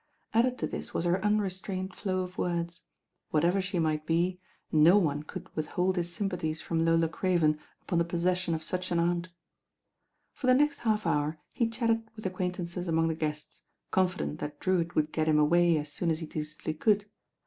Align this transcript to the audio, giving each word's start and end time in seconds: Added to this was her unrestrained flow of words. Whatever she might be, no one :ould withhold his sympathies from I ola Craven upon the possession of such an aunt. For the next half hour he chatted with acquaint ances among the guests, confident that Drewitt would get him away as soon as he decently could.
Added 0.33 0.57
to 0.57 0.65
this 0.65 0.95
was 0.95 1.05
her 1.05 1.23
unrestrained 1.23 1.93
flow 1.93 2.23
of 2.23 2.39
words. 2.39 2.81
Whatever 3.29 3.61
she 3.61 3.77
might 3.77 4.03
be, 4.07 4.39
no 4.71 4.97
one 4.97 5.21
:ould 5.35 5.47
withhold 5.53 5.95
his 5.95 6.11
sympathies 6.11 6.59
from 6.59 6.87
I 6.87 6.91
ola 6.93 7.07
Craven 7.07 7.59
upon 7.83 7.99
the 7.99 8.03
possession 8.03 8.55
of 8.55 8.63
such 8.63 8.89
an 8.89 8.97
aunt. 8.97 9.29
For 10.33 10.47
the 10.47 10.55
next 10.55 10.79
half 10.79 11.05
hour 11.05 11.37
he 11.53 11.69
chatted 11.69 12.09
with 12.15 12.25
acquaint 12.25 12.57
ances 12.57 12.87
among 12.87 13.09
the 13.09 13.13
guests, 13.13 13.61
confident 13.91 14.39
that 14.39 14.59
Drewitt 14.59 14.95
would 14.95 15.11
get 15.11 15.27
him 15.27 15.37
away 15.37 15.77
as 15.77 15.93
soon 15.93 16.09
as 16.09 16.17
he 16.17 16.25
decently 16.25 16.73
could. 16.73 17.05